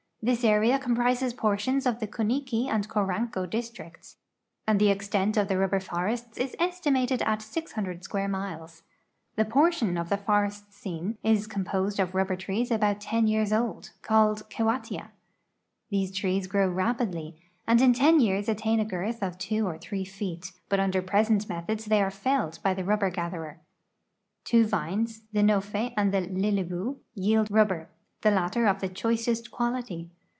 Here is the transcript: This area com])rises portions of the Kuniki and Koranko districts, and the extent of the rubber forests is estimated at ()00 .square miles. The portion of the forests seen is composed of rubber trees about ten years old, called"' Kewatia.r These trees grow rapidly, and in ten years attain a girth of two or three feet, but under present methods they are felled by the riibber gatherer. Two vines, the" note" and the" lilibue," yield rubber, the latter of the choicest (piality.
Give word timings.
This 0.23 0.43
area 0.43 0.77
com])rises 0.77 1.35
portions 1.35 1.87
of 1.87 1.99
the 1.99 2.05
Kuniki 2.05 2.67
and 2.67 2.87
Koranko 2.87 3.49
districts, 3.49 4.17
and 4.67 4.79
the 4.79 4.91
extent 4.91 5.35
of 5.35 5.47
the 5.47 5.57
rubber 5.57 5.79
forests 5.79 6.37
is 6.37 6.55
estimated 6.59 7.23
at 7.23 7.39
()00 7.41 8.03
.square 8.03 8.27
miles. 8.27 8.83
The 9.35 9.45
portion 9.45 9.97
of 9.97 10.09
the 10.09 10.17
forests 10.19 10.75
seen 10.77 11.17
is 11.23 11.47
composed 11.47 11.99
of 11.99 12.13
rubber 12.13 12.35
trees 12.35 12.69
about 12.69 13.01
ten 13.01 13.25
years 13.25 13.51
old, 13.51 13.93
called"' 14.03 14.47
Kewatia.r 14.51 15.09
These 15.89 16.11
trees 16.11 16.45
grow 16.45 16.67
rapidly, 16.69 17.37
and 17.65 17.81
in 17.81 17.91
ten 17.91 18.19
years 18.19 18.47
attain 18.47 18.79
a 18.79 18.85
girth 18.85 19.23
of 19.23 19.39
two 19.39 19.65
or 19.65 19.79
three 19.79 20.05
feet, 20.05 20.51
but 20.69 20.79
under 20.79 21.01
present 21.01 21.49
methods 21.49 21.85
they 21.85 21.99
are 21.99 22.11
felled 22.11 22.59
by 22.61 22.75
the 22.75 22.83
riibber 22.83 23.11
gatherer. 23.11 23.59
Two 24.43 24.67
vines, 24.67 25.23
the" 25.33 25.41
note" 25.41 25.71
and 25.73 26.13
the" 26.13 26.21
lilibue," 26.27 26.97
yield 27.15 27.49
rubber, 27.49 27.89
the 28.23 28.29
latter 28.29 28.67
of 28.67 28.81
the 28.81 28.87
choicest 28.89 29.49
(piality. 29.49 30.07